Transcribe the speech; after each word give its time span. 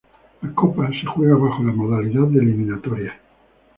La 0.41 0.49
copa 0.53 0.89
se 0.89 1.05
juega 1.05 1.35
bajo 1.35 1.61
la 1.61 1.73
modalidad 1.73 2.25
de 2.29 2.39
eliminatorias. 2.39 3.15